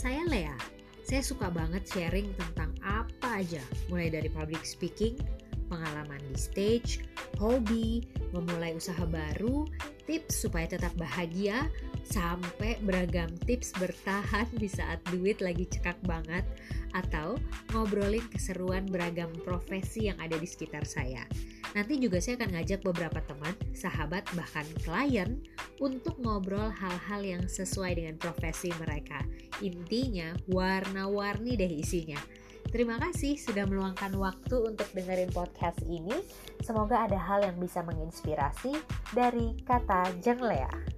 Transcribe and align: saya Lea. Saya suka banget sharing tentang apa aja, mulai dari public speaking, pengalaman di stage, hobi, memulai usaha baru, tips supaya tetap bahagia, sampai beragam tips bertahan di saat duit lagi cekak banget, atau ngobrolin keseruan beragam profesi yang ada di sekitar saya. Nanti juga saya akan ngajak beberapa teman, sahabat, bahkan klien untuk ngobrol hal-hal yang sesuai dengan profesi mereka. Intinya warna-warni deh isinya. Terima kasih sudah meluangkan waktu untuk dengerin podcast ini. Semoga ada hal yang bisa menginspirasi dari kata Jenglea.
saya 0.00 0.24
Lea. 0.32 0.56
Saya 1.04 1.20
suka 1.20 1.52
banget 1.52 1.84
sharing 1.84 2.32
tentang 2.32 2.72
apa 2.80 3.44
aja, 3.44 3.60
mulai 3.92 4.08
dari 4.08 4.32
public 4.32 4.64
speaking, 4.64 5.12
pengalaman 5.68 6.16
di 6.32 6.40
stage, 6.40 7.04
hobi, 7.36 8.08
memulai 8.32 8.72
usaha 8.72 9.04
baru, 9.04 9.68
tips 10.08 10.48
supaya 10.48 10.72
tetap 10.72 10.96
bahagia, 10.96 11.68
sampai 12.08 12.80
beragam 12.80 13.28
tips 13.44 13.76
bertahan 13.76 14.48
di 14.56 14.72
saat 14.72 15.04
duit 15.12 15.44
lagi 15.44 15.68
cekak 15.68 16.00
banget, 16.08 16.48
atau 16.96 17.36
ngobrolin 17.76 18.24
keseruan 18.32 18.88
beragam 18.88 19.28
profesi 19.44 20.08
yang 20.08 20.16
ada 20.16 20.40
di 20.40 20.48
sekitar 20.48 20.88
saya. 20.88 21.28
Nanti 21.76 22.00
juga 22.00 22.24
saya 22.24 22.40
akan 22.40 22.56
ngajak 22.56 22.80
beberapa 22.88 23.20
teman, 23.28 23.52
sahabat, 23.76 24.24
bahkan 24.32 24.64
klien 24.80 25.44
untuk 25.80 26.20
ngobrol 26.20 26.68
hal-hal 26.68 27.20
yang 27.24 27.44
sesuai 27.48 27.96
dengan 27.96 28.16
profesi 28.20 28.68
mereka. 28.76 29.24
Intinya 29.64 30.36
warna-warni 30.46 31.56
deh 31.56 31.72
isinya. 31.80 32.20
Terima 32.70 33.02
kasih 33.02 33.34
sudah 33.34 33.66
meluangkan 33.66 34.14
waktu 34.14 34.56
untuk 34.62 34.86
dengerin 34.94 35.32
podcast 35.34 35.82
ini. 35.82 36.14
Semoga 36.62 37.02
ada 37.02 37.18
hal 37.18 37.42
yang 37.42 37.58
bisa 37.58 37.82
menginspirasi 37.82 38.78
dari 39.10 39.58
kata 39.66 40.14
Jenglea. 40.22 40.89